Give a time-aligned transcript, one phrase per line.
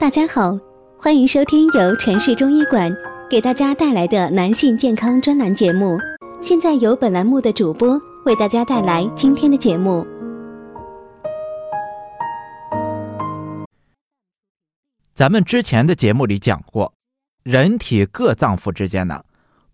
[0.00, 0.56] 大家好，
[0.96, 2.88] 欢迎收听由城市中医馆
[3.28, 5.98] 给大家带来的男性健康专栏节目。
[6.40, 10.06] 现在由本栏目的主播为大家带来今天的节目。
[15.14, 16.94] 咱们之前的节目里讲过，
[17.42, 19.24] 人体各脏腑之间呢，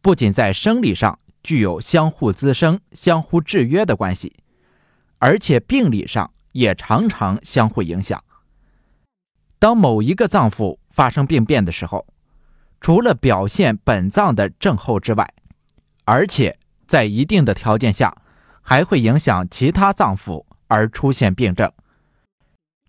[0.00, 4.32] 不仅在生理上具有相互滋生、相互制约的关系，
[5.18, 8.23] 而且病理上也常常相互影响。
[9.64, 12.06] 当某一个脏腑发生病变的时候，
[12.82, 15.32] 除了表现本脏的症候之外，
[16.04, 18.14] 而且在一定的条件下，
[18.60, 21.72] 还会影响其他脏腑而出现病症。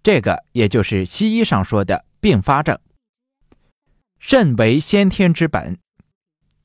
[0.04, 2.04] 这个也就是西医上说的。
[2.20, 2.78] 并发症，
[4.20, 5.78] 肾为先天之本，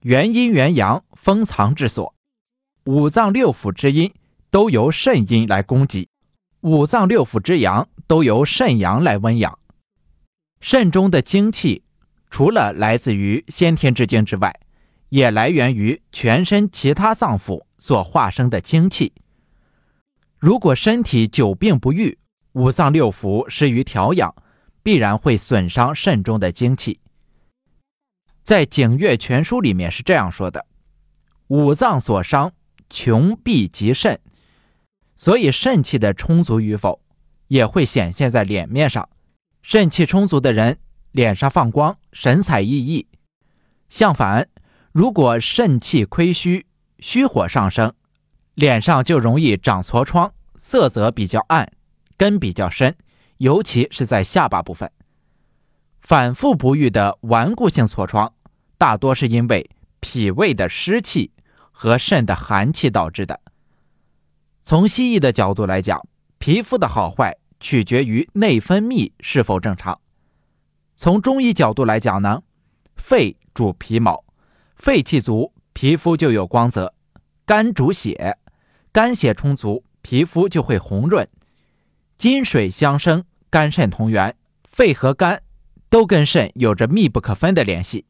[0.01, 2.13] 元阴元阳，封藏之所。
[2.87, 4.13] 五脏六腑之阴
[4.51, 6.09] 都由肾阴来供给，
[6.63, 9.60] 五脏六腑之阳都由肾阳来温养。
[10.61, 11.83] 肾中的精气，
[12.31, 14.61] 除了来自于先天之精之外，
[15.09, 19.13] 也来源于全身其他脏腑所化生的精气。
[20.39, 22.19] 如果身体久病不愈，
[22.53, 24.35] 五脏六腑失于调养。
[24.83, 27.01] 必然会损伤肾中的精气。
[28.43, 30.65] 在《景岳全书》里面是这样说的
[31.49, 32.51] ：“五脏所伤，
[32.89, 34.19] 穷必及肾。”
[35.17, 36.99] 所以肾气的充足与否，
[37.49, 39.07] 也会显现在脸面上。
[39.73, 40.81] 肾气充足的人，
[41.13, 43.07] 脸上放光，神采奕奕；
[43.89, 44.49] 相反，
[44.91, 46.67] 如果肾气亏虚，
[46.99, 47.95] 虚火上升，
[48.55, 51.71] 脸上就容易长痤疮，色泽比较暗，
[52.17, 52.97] 根比较深。
[53.37, 54.91] 尤其是在下巴部分，
[56.01, 58.35] 反复不愈的顽固性痤疮，
[58.77, 61.31] 大多是因为脾胃的湿气
[61.71, 63.41] 和肾的寒气导致的。
[64.65, 66.05] 从西医的角度来讲，
[66.39, 70.01] 皮肤的好坏取决于内分泌是否正常。
[70.97, 72.43] 从中医角度来讲呢，
[72.97, 74.25] 肺主皮毛，
[74.75, 76.93] 肺气足，皮肤就有光泽；
[77.47, 78.39] 肝主血，
[78.91, 81.29] 肝血充足，皮肤就会红润。
[82.19, 83.25] 金水相生。
[83.53, 85.43] 肝肾同源，肺和肝
[85.89, 88.07] 都跟肾有着密不可分的联系。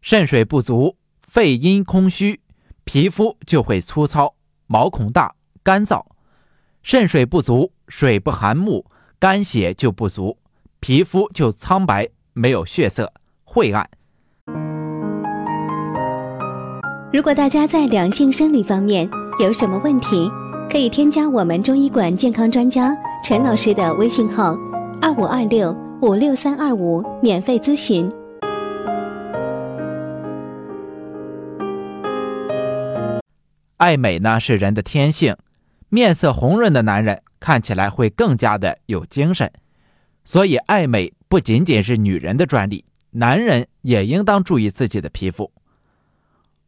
[0.00, 0.96] 肾水不足，
[1.26, 2.40] 肺阴空虚，
[2.84, 4.36] 皮肤就会粗糙、
[4.68, 6.06] 毛孔大、干燥；
[6.82, 8.84] 肾水不足，水不含木，
[9.18, 10.38] 肝血就不足，
[10.80, 13.12] 皮肤就苍白、没有血色、
[13.44, 13.88] 晦暗。
[17.12, 19.08] 如果大家在两性生理方面
[19.38, 20.30] 有什么问题，
[20.70, 22.96] 可以添加我们中医馆健康专家。
[23.22, 24.56] 陈老师的微信号：
[25.02, 28.10] 二五二六五六三二五，免费咨询。
[33.76, 35.36] 爱美呢是人的天性，
[35.90, 39.52] 面色红润的男人看起来会更加的有精神，
[40.24, 45.52] 所以爱美不仅仅是女人的专利，男人也应当注意自己的皮肤。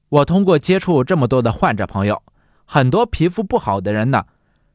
[0.09, 2.23] 我通过接触这么多的患者朋友，
[2.65, 4.27] 很多皮肤不好的人呢，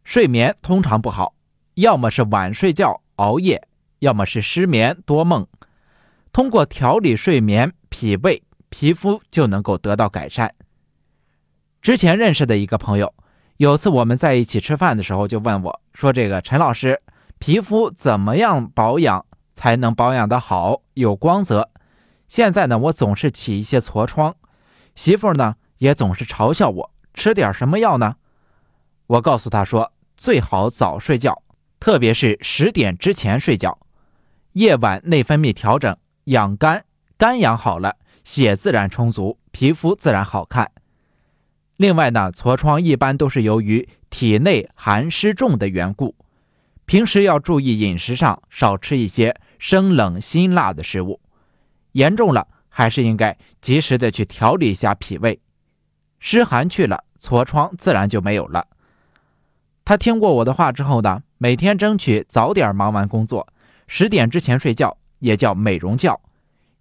[0.04, 1.36] 睡眠通常不好。
[1.76, 3.68] 要么是晚睡觉熬夜，
[4.00, 5.46] 要么是失眠多梦。
[6.32, 10.56] 通过调理睡眠、脾胃，皮肤就能够得到改善。
[11.82, 13.14] 之前认识的一个朋友，
[13.58, 17.02] 有次我们在一起吃饭的时候，就问我说：“这个陈老师，
[17.40, 19.26] 皮肤怎么样保养
[19.56, 21.72] 才能保养的好、有光泽？
[22.28, 24.36] 现在呢，我总是起一些痤疮，
[24.96, 28.16] 媳妇呢也总是嘲笑我，吃点什么药呢？”
[29.08, 31.42] 我告诉他说：“最好早睡觉。”
[31.80, 33.80] 特别是十点之前睡觉，
[34.54, 36.86] 夜晚内分泌调整，养肝，
[37.18, 40.72] 肝养好了，血自然充足，皮肤自然好看。
[41.78, 46.16] 另外呢，痤疮一般都是由于体内寒湿重的缘故，
[46.86, 51.20] 平时要注意饮食上少吃一些生冷辛辣的食物，
[51.92, 55.40] 严重了还是应该及时的去调理一下脾胃，
[56.20, 58.68] 湿寒去了，痤疮自然就没有了。
[59.86, 61.24] 他听过我的话之后呢？
[61.38, 63.48] 每天争取早点忙完工作，
[63.86, 66.20] 十点之前睡觉，也叫美容觉。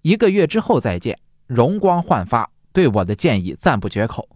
[0.00, 2.50] 一个月之后再见，容光焕发。
[2.72, 4.26] 对我的建议赞不绝口。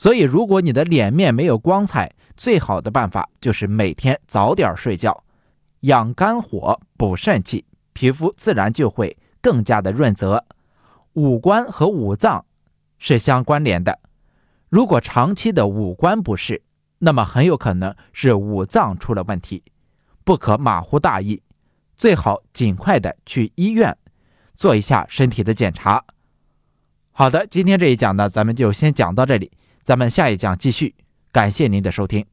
[0.00, 5.24] 所以，如果你的脸面没有光彩，最好的办法就是每天早点睡觉，
[5.80, 10.42] 养肝火，补肾气，皮肤自然就会更加的润泽。
[11.12, 12.46] 五官和五脏
[12.96, 13.98] 是相关联的，
[14.70, 16.62] 如果长期的五官不适，
[17.00, 19.62] 那么很有可能是五脏出了问题，
[20.24, 21.42] 不可马虎大意，
[21.94, 23.94] 最好尽快的去医院
[24.56, 26.02] 做一下身体的检查。
[27.12, 29.50] 好的，今天这一讲呢，咱们就先讲到这里，
[29.90, 30.94] 咱们下一讲继续。
[31.32, 32.24] 感谢您的收听。